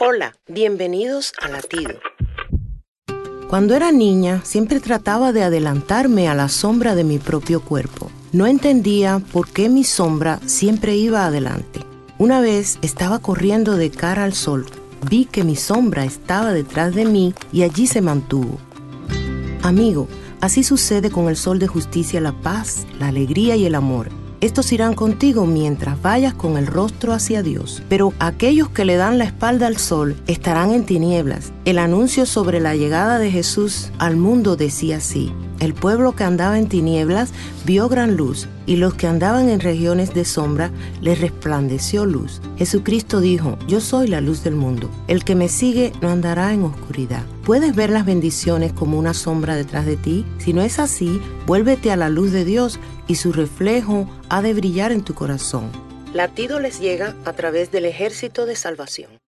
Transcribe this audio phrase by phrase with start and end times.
[0.00, 2.00] Hola, bienvenidos a Latido.
[3.48, 8.10] Cuando era niña, siempre trataba de adelantarme a la sombra de mi propio cuerpo.
[8.32, 11.78] No entendía por qué mi sombra siempre iba adelante.
[12.18, 14.66] Una vez estaba corriendo de cara al sol.
[15.08, 18.58] Vi que mi sombra estaba detrás de mí y allí se mantuvo.
[19.62, 20.08] Amigo,
[20.40, 24.72] así sucede con el sol de justicia, la paz, la alegría y el amor estos
[24.72, 27.82] irán contigo mientras vayas con el rostro hacia Dios.
[27.88, 31.52] Pero aquellos que le dan la espalda al sol estarán en tinieblas.
[31.64, 35.32] El anuncio sobre la llegada de Jesús al mundo decía así.
[35.64, 37.32] El pueblo que andaba en tinieblas
[37.64, 42.42] vio gran luz, y los que andaban en regiones de sombra les resplandeció luz.
[42.58, 44.90] Jesucristo dijo, Yo soy la luz del mundo.
[45.08, 47.22] El que me sigue no andará en oscuridad.
[47.46, 50.26] ¿Puedes ver las bendiciones como una sombra detrás de ti?
[50.36, 54.52] Si no es así, vuélvete a la luz de Dios y su reflejo ha de
[54.52, 55.70] brillar en tu corazón.
[56.12, 59.08] Latido les llega a través del ejército de salvación.